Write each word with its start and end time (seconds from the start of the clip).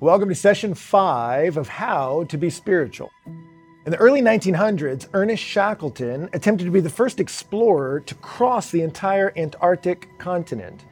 Welcome 0.00 0.30
to 0.30 0.34
session 0.34 0.72
five 0.72 1.58
of 1.58 1.68
How 1.68 2.24
to 2.30 2.38
Be 2.38 2.48
Spiritual. 2.48 3.10
In 3.26 3.92
the 3.92 3.98
early 3.98 4.22
1900s, 4.22 5.06
Ernest 5.12 5.42
Shackleton 5.42 6.30
attempted 6.32 6.64
to 6.64 6.70
be 6.70 6.80
the 6.80 6.88
first 6.88 7.20
explorer 7.20 8.00
to 8.00 8.14
cross 8.14 8.70
the 8.70 8.80
entire 8.80 9.30
Antarctic 9.36 10.08
continent. 10.18 10.86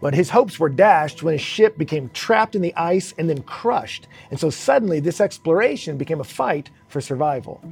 But 0.00 0.14
his 0.14 0.30
hopes 0.30 0.58
were 0.58 0.68
dashed 0.68 1.22
when 1.22 1.34
his 1.34 1.40
ship 1.40 1.78
became 1.78 2.10
trapped 2.10 2.56
in 2.56 2.62
the 2.62 2.74
ice 2.74 3.14
and 3.16 3.30
then 3.30 3.42
crushed. 3.42 4.08
And 4.32 4.40
so 4.40 4.50
suddenly, 4.50 4.98
this 4.98 5.20
exploration 5.20 5.96
became 5.96 6.18
a 6.18 6.24
fight 6.24 6.68
for 6.88 7.00
survival. 7.00 7.62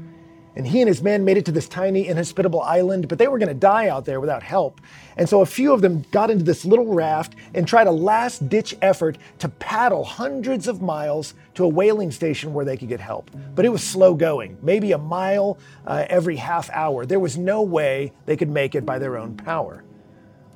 And 0.57 0.67
he 0.67 0.81
and 0.81 0.89
his 0.89 1.03
men 1.03 1.23
made 1.23 1.37
it 1.37 1.45
to 1.45 1.53
this 1.53 1.69
tiny, 1.69 2.09
inhospitable 2.09 2.63
island, 2.63 3.09
but 3.09 3.19
they 3.19 3.29
were 3.29 3.39
going 3.39 3.51
to 3.51 3.55
die 3.55 3.89
out 3.89 4.07
there 4.07 4.21
without 4.21 4.43
help. 4.43 4.81
And 5.19 5.29
so 5.29 5.43
a 5.43 5.47
few 5.47 5.75
of 5.75 5.83
them 5.83 6.05
got 6.11 6.31
into 6.31 6.45
this 6.45 6.65
little 6.65 6.95
raft 6.95 7.37
and 7.55 7.69
tried 7.69 7.87
a 7.87 7.93
last 7.93 8.49
ditch 8.49 8.75
effort 8.81 9.19
to 9.41 9.51
paddle 9.51 10.03
hundreds 10.03 10.67
of 10.67 10.81
miles 10.81 11.35
to 11.55 11.65
a 11.65 11.69
whaling 11.69 12.11
station 12.11 12.55
where 12.55 12.65
they 12.65 12.79
could 12.79 12.89
get 12.89 13.01
help. 13.01 13.31
But 13.55 13.67
it 13.67 13.69
was 13.69 13.85
slow 13.85 14.15
going, 14.15 14.57
maybe 14.63 14.93
a 14.93 14.99
mile 14.99 15.59
uh, 15.87 16.07
every 16.09 16.37
half 16.37 16.71
hour. 16.71 17.05
There 17.05 17.21
was 17.21 17.37
no 17.37 17.61
way 17.61 18.13
they 18.25 18.37
could 18.37 18.51
make 18.51 18.75
it 18.75 18.87
by 18.87 18.99
their 18.99 19.19
own 19.19 19.37
power. 19.37 19.85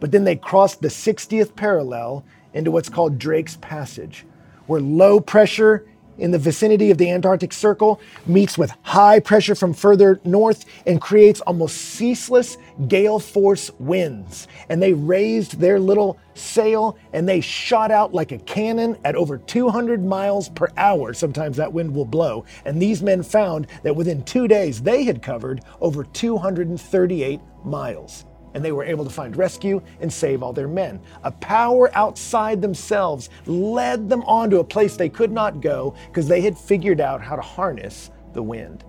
But 0.00 0.12
then 0.12 0.24
they 0.24 0.36
crossed 0.36 0.80
the 0.80 0.88
60th 0.88 1.54
parallel 1.54 2.24
into 2.54 2.70
what's 2.70 2.88
called 2.88 3.18
Drake's 3.18 3.58
Passage, 3.58 4.24
where 4.66 4.80
low 4.80 5.20
pressure 5.20 5.86
in 6.20 6.30
the 6.30 6.38
vicinity 6.38 6.90
of 6.90 6.98
the 6.98 7.10
Antarctic 7.10 7.52
Circle 7.52 8.00
meets 8.26 8.56
with 8.56 8.72
high 8.82 9.18
pressure 9.20 9.54
from 9.54 9.74
further 9.74 10.20
north 10.24 10.64
and 10.86 11.00
creates 11.00 11.40
almost 11.40 11.76
ceaseless 11.76 12.56
gale 12.88 13.18
force 13.18 13.70
winds. 13.78 14.46
And 14.68 14.82
they 14.82 14.92
raised 14.92 15.58
their 15.58 15.80
little 15.80 16.18
sail 16.34 16.96
and 17.12 17.28
they 17.28 17.40
shot 17.40 17.90
out 17.90 18.14
like 18.14 18.32
a 18.32 18.38
cannon 18.38 18.96
at 19.04 19.16
over 19.16 19.38
200 19.38 20.04
miles 20.04 20.48
per 20.50 20.68
hour. 20.76 21.12
Sometimes 21.12 21.56
that 21.56 21.72
wind 21.72 21.94
will 21.94 22.04
blow. 22.04 22.44
And 22.64 22.80
these 22.80 23.02
men 23.02 23.22
found 23.22 23.66
that 23.82 23.96
within 23.96 24.22
two 24.24 24.46
days 24.46 24.82
they 24.82 25.04
had 25.04 25.22
covered 25.22 25.62
over 25.80 26.04
238 26.04 27.40
miles 27.64 28.24
and 28.54 28.64
they 28.64 28.72
were 28.72 28.84
able 28.84 29.04
to 29.04 29.10
find 29.10 29.36
rescue 29.36 29.80
and 30.00 30.12
save 30.12 30.42
all 30.42 30.52
their 30.52 30.68
men. 30.68 31.00
A 31.22 31.30
power 31.30 31.90
outside 31.96 32.60
themselves 32.60 33.30
led 33.46 34.08
them 34.08 34.22
on 34.22 34.50
to 34.50 34.58
a 34.58 34.64
place 34.64 34.96
they 34.96 35.08
could 35.08 35.32
not 35.32 35.60
go 35.60 35.94
because 36.08 36.28
they 36.28 36.40
had 36.40 36.56
figured 36.56 37.00
out 37.00 37.20
how 37.20 37.36
to 37.36 37.42
harness 37.42 38.10
the 38.32 38.42
wind. 38.42 38.84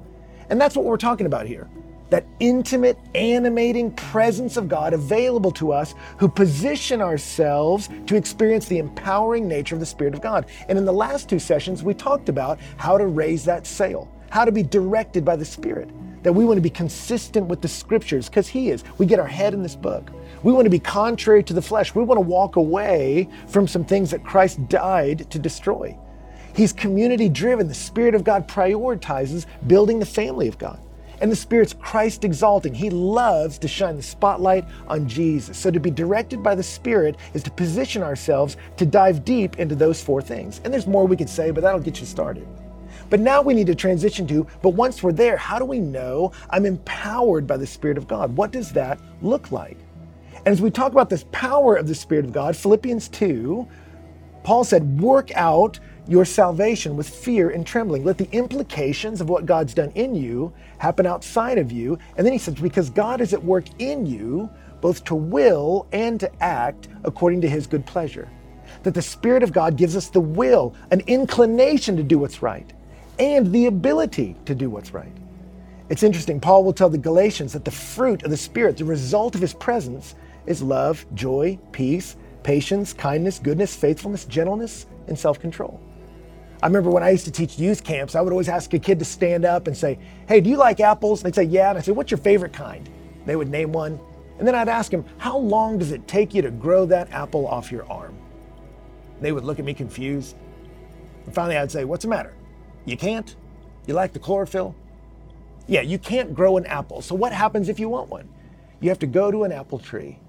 And 0.49 0.59
that's 0.59 0.75
what 0.75 0.85
we're 0.85 0.97
talking 0.97 1.25
about 1.25 1.45
here. 1.45 1.69
That 2.09 2.25
intimate, 2.41 2.97
animating 3.15 3.91
presence 3.93 4.57
of 4.57 4.67
God 4.67 4.93
available 4.93 5.51
to 5.51 5.71
us 5.71 5.95
who 6.17 6.27
position 6.27 7.01
ourselves 7.01 7.87
to 8.07 8.17
experience 8.17 8.65
the 8.65 8.79
empowering 8.79 9.47
nature 9.47 9.75
of 9.75 9.79
the 9.79 9.85
Spirit 9.85 10.13
of 10.13 10.21
God. 10.21 10.47
And 10.67 10.77
in 10.77 10.83
the 10.83 10.91
last 10.91 11.29
two 11.29 11.39
sessions, 11.39 11.83
we 11.83 11.93
talked 11.93 12.27
about 12.27 12.59
how 12.75 12.97
to 12.97 13.07
raise 13.07 13.45
that 13.45 13.65
sail, 13.65 14.11
how 14.29 14.43
to 14.43 14.51
be 14.51 14.61
directed 14.61 15.23
by 15.23 15.37
the 15.37 15.45
Spirit 15.45 15.89
that 16.23 16.33
we 16.33 16.45
want 16.45 16.57
to 16.57 16.61
be 16.61 16.69
consistent 16.69 17.47
with 17.47 17.61
the 17.61 17.67
scriptures 17.67 18.29
because 18.29 18.47
He 18.47 18.69
is. 18.69 18.83
We 18.97 19.05
get 19.05 19.19
our 19.19 19.27
head 19.27 19.53
in 19.53 19.63
this 19.63 19.75
book. 19.75 20.11
We 20.43 20.51
want 20.53 20.65
to 20.65 20.71
be 20.71 20.79
contrary 20.79 21.43
to 21.43 21.53
the 21.53 21.61
flesh. 21.61 21.93
We 21.93 22.03
want 22.03 22.17
to 22.17 22.21
walk 22.21 22.55
away 22.55 23.29
from 23.47 23.67
some 23.67 23.85
things 23.85 24.11
that 24.11 24.23
Christ 24.23 24.67
died 24.69 25.29
to 25.31 25.39
destroy. 25.39 25.97
He's 26.55 26.73
community 26.73 27.29
driven. 27.29 27.67
The 27.67 27.73
Spirit 27.73 28.15
of 28.15 28.23
God 28.23 28.47
prioritizes 28.47 29.45
building 29.67 29.99
the 29.99 30.05
family 30.05 30.47
of 30.47 30.57
God. 30.57 30.79
And 31.21 31.31
the 31.31 31.35
Spirit's 31.35 31.73
Christ 31.73 32.23
exalting. 32.23 32.73
He 32.73 32.89
loves 32.89 33.59
to 33.59 33.67
shine 33.67 33.95
the 33.95 34.01
spotlight 34.01 34.65
on 34.87 35.07
Jesus. 35.07 35.55
So 35.55 35.69
to 35.69 35.79
be 35.79 35.91
directed 35.91 36.41
by 36.41 36.55
the 36.55 36.63
Spirit 36.63 37.15
is 37.35 37.43
to 37.43 37.51
position 37.51 38.01
ourselves 38.01 38.57
to 38.77 38.87
dive 38.87 39.23
deep 39.23 39.59
into 39.59 39.75
those 39.75 40.01
four 40.01 40.21
things. 40.23 40.61
And 40.63 40.73
there's 40.73 40.87
more 40.87 41.05
we 41.05 41.15
could 41.15 41.29
say, 41.29 41.51
but 41.51 41.61
that'll 41.61 41.79
get 41.79 41.99
you 41.99 42.07
started. 42.07 42.47
But 43.11 43.19
now 43.19 43.41
we 43.41 43.53
need 43.53 43.67
to 43.67 43.75
transition 43.75 44.25
to, 44.27 44.47
but 44.61 44.69
once 44.69 45.03
we're 45.03 45.11
there, 45.11 45.35
how 45.35 45.59
do 45.59 45.65
we 45.65 45.79
know 45.79 46.31
I'm 46.49 46.65
empowered 46.65 47.45
by 47.45 47.57
the 47.57 47.67
Spirit 47.67 47.97
of 47.97 48.07
God? 48.07 48.37
What 48.37 48.51
does 48.51 48.71
that 48.71 49.01
look 49.21 49.51
like? 49.51 49.77
And 50.33 50.47
as 50.47 50.61
we 50.61 50.71
talk 50.71 50.93
about 50.93 51.09
this 51.09 51.25
power 51.33 51.75
of 51.75 51.89
the 51.89 51.93
Spirit 51.93 52.23
of 52.23 52.31
God, 52.31 52.55
Philippians 52.55 53.09
2, 53.09 53.67
Paul 54.45 54.63
said, 54.63 55.01
work 55.01 55.29
out 55.35 55.77
your 56.07 56.23
salvation 56.23 56.95
with 56.95 57.09
fear 57.09 57.49
and 57.49 57.67
trembling. 57.67 58.05
Let 58.05 58.17
the 58.17 58.31
implications 58.31 59.19
of 59.19 59.29
what 59.29 59.45
God's 59.45 59.73
done 59.73 59.91
in 59.95 60.15
you 60.15 60.53
happen 60.77 61.05
outside 61.05 61.57
of 61.57 61.69
you. 61.69 61.99
And 62.15 62.25
then 62.25 62.31
he 62.31 62.39
says, 62.39 62.55
because 62.55 62.89
God 62.89 63.19
is 63.19 63.33
at 63.33 63.43
work 63.43 63.65
in 63.79 64.05
you, 64.05 64.49
both 64.79 65.03
to 65.03 65.15
will 65.15 65.85
and 65.91 66.17
to 66.21 66.31
act 66.41 66.87
according 67.03 67.41
to 67.41 67.49
his 67.49 67.67
good 67.67 67.85
pleasure. 67.85 68.29
That 68.83 68.93
the 68.93 69.01
Spirit 69.01 69.43
of 69.43 69.51
God 69.51 69.75
gives 69.75 69.97
us 69.97 70.07
the 70.07 70.21
will, 70.21 70.73
an 70.91 71.01
inclination 71.07 71.97
to 71.97 72.03
do 72.03 72.17
what's 72.17 72.41
right 72.41 72.71
and 73.21 73.51
the 73.51 73.67
ability 73.67 74.35
to 74.45 74.55
do 74.55 74.67
what's 74.67 74.95
right. 74.95 75.15
It's 75.89 76.01
interesting, 76.01 76.39
Paul 76.39 76.63
will 76.63 76.73
tell 76.73 76.89
the 76.89 76.97
Galatians 76.97 77.53
that 77.53 77.63
the 77.63 77.71
fruit 77.71 78.23
of 78.23 78.31
the 78.31 78.37
Spirit, 78.37 78.77
the 78.77 78.85
result 78.85 79.35
of 79.35 79.41
his 79.41 79.53
presence, 79.53 80.15
is 80.47 80.63
love, 80.63 81.05
joy, 81.13 81.59
peace, 81.71 82.15
patience, 82.41 82.93
kindness, 82.93 83.37
goodness, 83.37 83.75
faithfulness, 83.75 84.25
gentleness, 84.25 84.87
and 85.07 85.19
self 85.19 85.39
control. 85.39 85.79
I 86.63 86.67
remember 86.67 86.89
when 86.89 87.03
I 87.03 87.11
used 87.11 87.25
to 87.25 87.31
teach 87.31 87.59
youth 87.59 87.83
camps, 87.83 88.15
I 88.15 88.21
would 88.21 88.33
always 88.33 88.49
ask 88.49 88.73
a 88.73 88.79
kid 88.79 88.97
to 88.99 89.05
stand 89.05 89.45
up 89.45 89.67
and 89.67 89.77
say, 89.77 89.99
Hey, 90.27 90.41
do 90.41 90.49
you 90.49 90.57
like 90.57 90.79
apples? 90.79 91.23
And 91.23 91.31
they'd 91.31 91.35
say, 91.35 91.43
Yeah. 91.43 91.69
And 91.69 91.77
I'd 91.77 91.85
say, 91.85 91.91
What's 91.91 92.09
your 92.09 92.17
favorite 92.17 92.53
kind? 92.53 92.89
They 93.27 93.35
would 93.35 93.49
name 93.49 93.71
one. 93.71 93.99
And 94.39 94.47
then 94.47 94.55
I'd 94.55 94.69
ask 94.69 94.89
them, 94.89 95.05
How 95.19 95.37
long 95.37 95.77
does 95.77 95.91
it 95.91 96.07
take 96.07 96.33
you 96.33 96.41
to 96.41 96.49
grow 96.49 96.87
that 96.87 97.11
apple 97.11 97.45
off 97.45 97.71
your 97.71 97.87
arm? 97.91 98.17
They 99.19 99.31
would 99.31 99.43
look 99.43 99.59
at 99.59 99.65
me 99.65 99.75
confused. 99.75 100.35
And 101.25 101.35
finally, 101.35 101.57
I'd 101.57 101.71
say, 101.71 101.83
What's 101.83 102.03
the 102.03 102.09
matter? 102.09 102.33
You 102.85 102.97
can't? 102.97 103.35
You 103.87 103.93
like 103.93 104.13
the 104.13 104.19
chlorophyll? 104.19 104.75
Yeah, 105.67 105.81
you 105.81 105.97
can't 105.99 106.33
grow 106.33 106.57
an 106.57 106.65
apple. 106.65 107.01
So 107.01 107.15
what 107.15 107.31
happens 107.31 107.69
if 107.69 107.79
you 107.79 107.89
want 107.89 108.09
one? 108.09 108.27
You 108.79 108.89
have 108.89 108.99
to 108.99 109.07
go 109.07 109.31
to 109.31 109.43
an 109.43 109.51
apple 109.51 109.79
tree. 109.79 110.19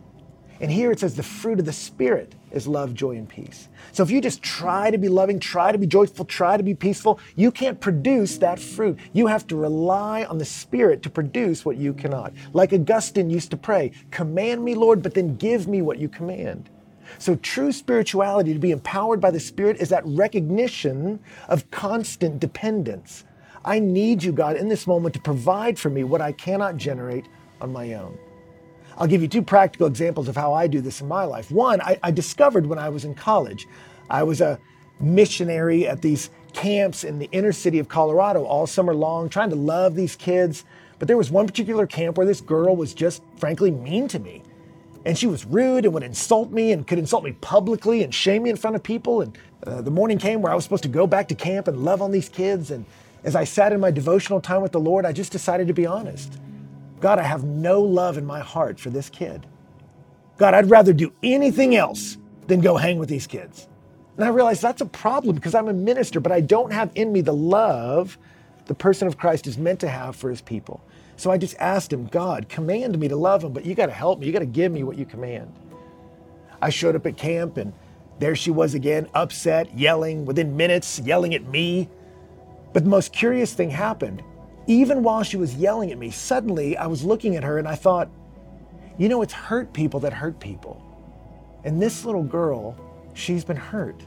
And 0.61 0.71
here 0.71 0.93
it 0.93 1.01
says 1.01 1.17
the 1.17 1.23
fruit 1.25 1.59
of 1.59 1.65
the 1.65 1.73
Spirit 1.73 2.37
is 2.53 2.69
love, 2.69 2.95
joy, 2.95 3.17
and 3.17 3.29
peace. 3.29 3.69
So 3.91 4.05
if 4.05 4.11
you 4.13 4.21
just 4.21 4.43
try 4.43 4.93
to 4.93 4.99
be 4.99 5.09
loving, 5.09 5.41
try 5.41 5.73
to 5.73 5.79
be 5.79 5.89
joyful, 5.89 6.25
try 6.25 6.57
to 6.57 6.63
be 6.63 6.75
peaceful, 6.75 7.19
you 7.35 7.51
can't 7.51 7.81
produce 7.81 8.39
that 8.39 8.61
fruit. 8.61 8.97
You 9.13 9.27
have 9.27 9.47
to 9.49 9.57
rely 9.57 10.25
on 10.25 10.39
the 10.39 10.45
Spirit 10.45 11.03
to 11.03 11.11
produce 11.11 11.65
what 11.65 11.79
you 11.79 11.93
cannot. 11.93 12.33
Like 12.53 12.73
Augustine 12.73 13.29
used 13.29 13.51
to 13.51 13.57
pray, 13.57 13.91
Command 14.13 14.65
me, 14.65 14.77
Lord, 14.77 15.03
but 15.03 15.15
then 15.15 15.35
give 15.37 15.67
me 15.67 15.83
what 15.83 15.99
you 15.99 16.09
command. 16.09 16.71
So, 17.19 17.37
true 17.37 17.73
spirituality, 17.73 18.53
to 18.53 18.59
be 18.59 18.71
empowered 18.71 19.21
by 19.21 19.31
the 19.31 19.41
Spirit, 19.41 19.79
is 19.81 19.89
that 19.91 20.03
recognition 20.07 21.21
of 21.49 21.71
constant 21.71 22.41
dependence. 22.41 23.25
I 23.65 23.79
need 23.79 24.23
you, 24.23 24.33
God, 24.33 24.57
in 24.57 24.69
this 24.69 24.87
moment 24.87 25.15
to 25.15 25.21
provide 25.21 25.79
for 25.79 25.91
me 25.91 26.05
what 26.05 26.21
I 26.21 26.33
cannot 26.33 26.77
generate 26.77 27.27
on 27.61 27.73
my 27.73 27.95
own. 27.95 28.19
I'll 28.99 29.07
give 29.07 29.23
you 29.23 29.29
two 29.29 29.43
practical 29.43 29.87
examples 29.87 30.29
of 30.29 30.37
how 30.37 30.53
I 30.53 30.67
do 30.67 30.81
this 30.81 31.01
in 31.01 31.09
my 31.09 31.25
life. 31.25 31.51
One, 31.51 31.81
I, 31.81 31.99
I 32.03 32.11
discovered 32.11 32.67
when 32.67 32.79
I 32.79 32.89
was 32.89 33.05
in 33.05 33.15
college. 33.15 33.67
I 34.11 34.23
was 34.23 34.41
a 34.41 34.59
missionary 35.01 35.87
at 35.87 36.03
these 36.03 36.31
camps 36.53 37.05
in 37.05 37.19
the 37.19 37.29
inner 37.33 37.53
city 37.53 37.79
of 37.79 37.89
Colorado 37.89 38.45
all 38.45 38.67
summer 38.67 38.95
long, 38.95 39.29
trying 39.29 39.51
to 39.51 39.57
love 39.57 39.95
these 39.95 40.17
kids. 40.17 40.65
But 40.99 41.09
there 41.09 41.17
was 41.17 41.31
one 41.31 41.47
particular 41.47 41.87
camp 41.87 42.17
where 42.19 42.27
this 42.27 42.41
girl 42.41 42.77
was 42.77 42.95
just 42.95 43.23
frankly 43.39 43.71
mean 43.71 44.09
to 44.09 44.19
me 44.19 44.43
and 45.05 45.19
she 45.19 45.27
was 45.27 45.45
rude 45.45 45.85
and 45.85 45.95
would 45.95 46.03
insult 46.03 46.51
me 46.51 46.73
and 46.73 46.87
could 46.87 46.99
insult 46.99 47.25
me 47.25 47.33
publicly 47.33 48.03
and 48.03 48.15
shame 48.15 48.45
me 48.45 48.51
in 48.51 48.57
front 48.57 48.77
of 48.77 48.83
people. 48.83 49.21
And 49.21 49.37
uh, 49.67 49.83
the 49.83 49.91
morning 49.91 50.19
came 50.19 50.43
where 50.43 50.53
I 50.53 50.55
was 50.55 50.65
supposed 50.65 50.85
to 50.85 50.89
go 50.89 51.07
back 51.07 51.29
to 51.29 51.35
camp 51.35 51.69
and 51.69 51.85
love 51.85 52.01
on 52.01 52.13
these 52.13 52.29
kids. 52.29 52.71
And 52.71 52.85
as 53.25 53.35
I 53.35 53.45
sat 53.45 53.73
in 53.73 53.81
my 53.81 53.91
devotional 53.91 54.41
time 54.41 54.63
with 54.63 54.73
the 54.73 54.81
Lord, 54.81 55.05
I 55.05 55.13
just 55.13 55.33
decided 55.33 55.67
to 55.69 55.75
be 55.75 55.87
honest. 55.87 56.39
God, 57.01 57.19
I 57.19 57.23
have 57.23 57.43
no 57.43 57.83
love 57.83 58.17
in 58.17 58.25
my 58.25 58.41
heart 58.41 58.79
for 58.79 58.91
this 58.91 59.11
kid. 59.11 59.47
God, 60.39 60.55
I'd 60.55 60.71
rather 60.71 60.93
do 60.93 61.13
anything 61.23 61.75
else 61.75 62.17
than 62.47 62.61
go 62.61 62.77
hang 62.77 62.99
with 62.99 63.09
these 63.09 63.27
kids. 63.27 63.69
And 64.17 64.25
I 64.25 64.29
realized 64.29 64.63
that's 64.63 64.83
a 64.83 64.87
problem 64.87 65.35
because 65.35 65.55
I'm 65.55 65.69
a 65.69 65.73
minister, 65.73 66.21
but 66.21 66.33
I 66.33 66.41
don't 66.41 66.73
have 66.73 66.91
in 66.95 67.13
me 67.13 67.23
the 67.23 67.35
love 67.35 68.19
the 68.67 68.75
person 68.75 69.09
of 69.09 69.19
Christ 69.19 69.47
is 69.47 69.59
meant 69.59 69.81
to 69.81 69.89
have 69.89 70.15
for 70.15 70.31
his 70.31 70.41
people. 70.41 70.81
So 71.17 71.31
I 71.31 71.39
just 71.39 71.57
asked 71.59 71.93
him, 71.93 72.07
God, 72.07 72.49
command 72.49 72.99
me 72.99 73.09
to 73.09 73.17
love 73.17 73.45
him, 73.45 73.53
but 73.53 73.65
you 73.65 73.75
got 73.75 73.87
to 73.87 73.93
help 73.93 74.19
me. 74.19 74.27
You 74.27 74.33
got 74.33 74.41
to 74.41 74.47
give 74.47 74.73
me 74.73 74.83
what 74.83 74.99
you 74.99 75.05
command. 75.05 75.53
I 76.61 76.71
showed 76.71 76.97
up 76.97 77.07
at 77.07 77.17
camp 77.17 77.57
and 77.57 77.73
there 78.19 78.37
she 78.37 78.51
was 78.51 78.75
again, 78.75 79.09
upset, 79.15 79.77
yelling, 79.77 80.25
within 80.25 80.57
minutes, 80.57 81.01
yelling 81.01 81.35
at 81.35 81.45
me. 81.49 81.89
But 82.73 82.85
the 82.85 82.91
most 82.91 83.13
curious 83.13 83.53
thing 83.53 83.71
happened. 83.71 84.23
Even 84.67 85.03
while 85.03 85.23
she 85.23 85.37
was 85.37 85.57
yelling 85.57 85.91
at 85.91 85.99
me, 85.99 86.11
suddenly 86.11 86.77
I 86.77 86.87
was 86.87 87.03
looking 87.03 87.37
at 87.37 87.43
her 87.43 87.59
and 87.59 87.67
I 87.67 87.75
thought, 87.75 88.09
you 88.97 89.09
know, 89.09 89.23
it's 89.23 89.33
hurt 89.33 89.73
people 89.73 90.01
that 90.01 90.13
hurt 90.13 90.39
people. 90.39 90.81
And 91.65 91.81
this 91.83 92.05
little 92.05 92.23
girl, 92.23 92.77
she's 93.15 93.45
been 93.45 93.57
hurt. 93.57 94.01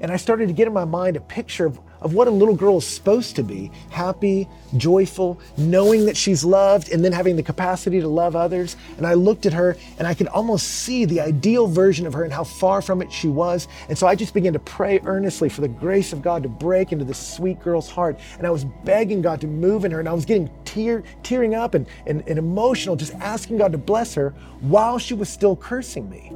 And 0.00 0.10
I 0.10 0.16
started 0.16 0.48
to 0.48 0.52
get 0.52 0.66
in 0.66 0.72
my 0.72 0.84
mind 0.84 1.16
a 1.16 1.20
picture 1.20 1.64
of, 1.64 1.78
of 2.00 2.12
what 2.12 2.26
a 2.26 2.30
little 2.30 2.56
girl 2.56 2.78
is 2.78 2.86
supposed 2.86 3.36
to 3.36 3.44
be 3.44 3.70
happy, 3.90 4.48
joyful, 4.76 5.38
knowing 5.56 6.06
that 6.06 6.16
she's 6.16 6.44
loved, 6.44 6.90
and 6.90 7.04
then 7.04 7.12
having 7.12 7.36
the 7.36 7.42
capacity 7.42 8.00
to 8.00 8.08
love 8.08 8.34
others. 8.34 8.76
And 8.96 9.06
I 9.06 9.14
looked 9.14 9.46
at 9.46 9.52
her 9.52 9.76
and 9.98 10.08
I 10.08 10.14
could 10.14 10.26
almost 10.26 10.66
see 10.66 11.04
the 11.04 11.20
ideal 11.20 11.68
version 11.68 12.04
of 12.04 12.14
her 12.14 12.24
and 12.24 12.32
how 12.32 12.42
far 12.42 12.82
from 12.82 13.00
it 13.00 13.12
she 13.12 13.28
was. 13.28 13.68
And 13.88 13.96
so 13.96 14.08
I 14.08 14.16
just 14.16 14.34
began 14.34 14.52
to 14.54 14.58
pray 14.58 15.00
earnestly 15.04 15.48
for 15.48 15.60
the 15.60 15.68
grace 15.68 16.12
of 16.12 16.20
God 16.20 16.42
to 16.42 16.48
break 16.48 16.90
into 16.90 17.04
this 17.04 17.18
sweet 17.18 17.60
girl's 17.60 17.88
heart. 17.88 18.18
And 18.38 18.46
I 18.46 18.50
was 18.50 18.64
begging 18.64 19.22
God 19.22 19.40
to 19.42 19.46
move 19.46 19.84
in 19.84 19.92
her, 19.92 20.00
and 20.00 20.08
I 20.08 20.12
was 20.12 20.24
getting 20.24 20.50
tear, 20.64 21.04
tearing 21.22 21.54
up 21.54 21.74
and, 21.74 21.86
and, 22.08 22.26
and 22.26 22.40
emotional, 22.40 22.96
just 22.96 23.14
asking 23.14 23.58
God 23.58 23.70
to 23.70 23.78
bless 23.78 24.14
her 24.14 24.30
while 24.60 24.98
she 24.98 25.14
was 25.14 25.28
still 25.28 25.54
cursing 25.54 26.10
me. 26.10 26.32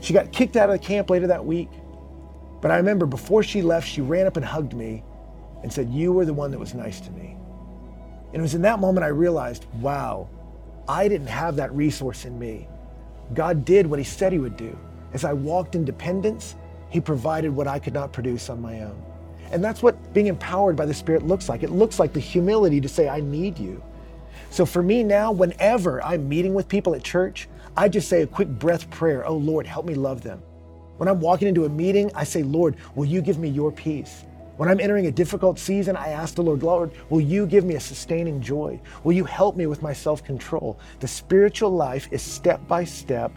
She 0.00 0.12
got 0.12 0.32
kicked 0.32 0.56
out 0.56 0.70
of 0.70 0.80
the 0.80 0.84
camp 0.84 1.10
later 1.10 1.28
that 1.28 1.44
week. 1.44 1.68
But 2.60 2.70
I 2.70 2.76
remember 2.76 3.06
before 3.06 3.42
she 3.42 3.62
left, 3.62 3.88
she 3.88 4.00
ran 4.00 4.26
up 4.26 4.36
and 4.36 4.44
hugged 4.44 4.74
me 4.74 5.04
and 5.62 5.72
said, 5.72 5.90
You 5.90 6.12
were 6.12 6.24
the 6.24 6.34
one 6.34 6.50
that 6.50 6.58
was 6.58 6.74
nice 6.74 7.00
to 7.00 7.10
me. 7.12 7.36
And 8.32 8.36
it 8.36 8.42
was 8.42 8.54
in 8.54 8.62
that 8.62 8.80
moment 8.80 9.04
I 9.04 9.08
realized, 9.08 9.66
wow, 9.80 10.28
I 10.88 11.08
didn't 11.08 11.28
have 11.28 11.56
that 11.56 11.72
resource 11.74 12.24
in 12.24 12.38
me. 12.38 12.68
God 13.34 13.64
did 13.64 13.86
what 13.86 13.98
He 13.98 14.04
said 14.04 14.32
He 14.32 14.38
would 14.38 14.56
do. 14.56 14.76
As 15.12 15.24
I 15.24 15.32
walked 15.32 15.74
in 15.74 15.84
dependence, 15.84 16.56
He 16.90 17.00
provided 17.00 17.50
what 17.50 17.68
I 17.68 17.78
could 17.78 17.94
not 17.94 18.12
produce 18.12 18.50
on 18.50 18.60
my 18.60 18.82
own. 18.82 19.02
And 19.50 19.64
that's 19.64 19.82
what 19.82 20.12
being 20.12 20.26
empowered 20.26 20.76
by 20.76 20.84
the 20.84 20.94
Spirit 20.94 21.26
looks 21.26 21.48
like. 21.48 21.62
It 21.62 21.70
looks 21.70 21.98
like 21.98 22.12
the 22.12 22.20
humility 22.20 22.80
to 22.80 22.88
say, 22.88 23.08
I 23.08 23.20
need 23.20 23.58
you. 23.58 23.82
So 24.50 24.66
for 24.66 24.82
me 24.82 25.02
now, 25.02 25.32
whenever 25.32 26.02
I'm 26.02 26.28
meeting 26.28 26.54
with 26.54 26.68
people 26.68 26.94
at 26.94 27.02
church, 27.02 27.48
I 27.76 27.88
just 27.88 28.08
say 28.08 28.22
a 28.22 28.26
quick 28.26 28.48
breath 28.48 28.90
prayer 28.90 29.26
Oh 29.26 29.36
Lord, 29.36 29.66
help 29.66 29.86
me 29.86 29.94
love 29.94 30.22
them. 30.22 30.42
When 30.98 31.08
I'm 31.08 31.20
walking 31.20 31.48
into 31.48 31.64
a 31.64 31.68
meeting, 31.68 32.10
I 32.14 32.24
say, 32.24 32.42
Lord, 32.42 32.76
will 32.94 33.04
you 33.04 33.22
give 33.22 33.38
me 33.38 33.48
your 33.48 33.72
peace? 33.72 34.24
When 34.56 34.68
I'm 34.68 34.80
entering 34.80 35.06
a 35.06 35.12
difficult 35.12 35.56
season, 35.56 35.94
I 35.94 36.08
ask 36.08 36.34
the 36.34 36.42
Lord, 36.42 36.64
Lord, 36.64 36.90
will 37.08 37.20
you 37.20 37.46
give 37.46 37.64
me 37.64 37.76
a 37.76 37.80
sustaining 37.80 38.40
joy? 38.40 38.80
Will 39.04 39.12
you 39.12 39.22
help 39.22 39.56
me 39.56 39.66
with 39.66 39.80
my 39.80 39.92
self 39.92 40.24
control? 40.24 40.80
The 40.98 41.06
spiritual 41.06 41.70
life 41.70 42.08
is 42.10 42.20
step 42.20 42.66
by 42.66 42.82
step, 42.82 43.30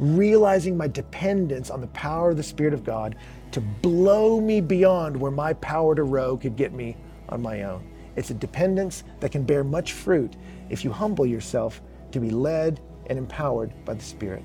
realizing 0.00 0.76
my 0.76 0.88
dependence 0.88 1.70
on 1.70 1.80
the 1.80 1.86
power 1.88 2.30
of 2.30 2.36
the 2.36 2.42
Spirit 2.42 2.74
of 2.74 2.82
God 2.82 3.14
to 3.52 3.60
blow 3.60 4.40
me 4.40 4.60
beyond 4.60 5.16
where 5.16 5.30
my 5.30 5.52
power 5.52 5.94
to 5.94 6.02
row 6.02 6.36
could 6.36 6.56
get 6.56 6.72
me 6.72 6.96
on 7.28 7.40
my 7.40 7.62
own. 7.62 7.88
It's 8.16 8.30
a 8.30 8.34
dependence 8.34 9.04
that 9.20 9.30
can 9.30 9.44
bear 9.44 9.62
much 9.62 9.92
fruit 9.92 10.34
if 10.68 10.84
you 10.84 10.90
humble 10.90 11.24
yourself 11.24 11.80
to 12.10 12.18
be 12.18 12.30
led 12.30 12.80
and 13.06 13.16
empowered 13.16 13.72
by 13.84 13.94
the 13.94 14.02
Spirit. 14.02 14.42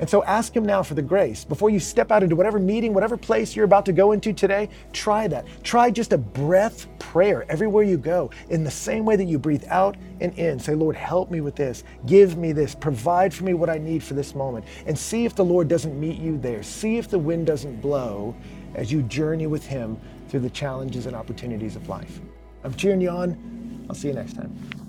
And 0.00 0.08
so 0.08 0.24
ask 0.24 0.56
Him 0.56 0.64
now 0.64 0.82
for 0.82 0.94
the 0.94 1.02
grace. 1.02 1.44
Before 1.44 1.70
you 1.70 1.78
step 1.78 2.10
out 2.10 2.22
into 2.22 2.34
whatever 2.34 2.58
meeting, 2.58 2.94
whatever 2.94 3.16
place 3.16 3.54
you're 3.54 3.66
about 3.66 3.86
to 3.86 3.92
go 3.92 4.12
into 4.12 4.32
today, 4.32 4.68
try 4.92 5.28
that. 5.28 5.46
Try 5.62 5.90
just 5.90 6.12
a 6.12 6.18
breath 6.18 6.86
prayer 6.98 7.44
everywhere 7.50 7.84
you 7.84 7.98
go 7.98 8.30
in 8.48 8.64
the 8.64 8.70
same 8.70 9.04
way 9.04 9.16
that 9.16 9.24
you 9.24 9.38
breathe 9.38 9.64
out 9.68 9.96
and 10.20 10.36
in. 10.38 10.58
Say, 10.58 10.74
Lord, 10.74 10.96
help 10.96 11.30
me 11.30 11.42
with 11.42 11.54
this. 11.54 11.84
Give 12.06 12.36
me 12.38 12.52
this. 12.52 12.74
Provide 12.74 13.32
for 13.32 13.44
me 13.44 13.52
what 13.52 13.68
I 13.68 13.76
need 13.76 14.02
for 14.02 14.14
this 14.14 14.34
moment. 14.34 14.64
And 14.86 14.98
see 14.98 15.26
if 15.26 15.34
the 15.34 15.44
Lord 15.44 15.68
doesn't 15.68 15.98
meet 15.98 16.18
you 16.18 16.38
there. 16.38 16.62
See 16.62 16.96
if 16.96 17.08
the 17.08 17.18
wind 17.18 17.46
doesn't 17.46 17.80
blow 17.82 18.34
as 18.74 18.90
you 18.90 19.02
journey 19.02 19.46
with 19.46 19.66
Him 19.66 20.00
through 20.28 20.40
the 20.40 20.50
challenges 20.50 21.04
and 21.06 21.14
opportunities 21.14 21.76
of 21.76 21.88
life. 21.88 22.20
I'm 22.64 22.74
cheering 22.74 23.00
you 23.00 23.10
on. 23.10 23.86
I'll 23.88 23.96
see 23.96 24.08
you 24.08 24.14
next 24.14 24.34
time. 24.34 24.79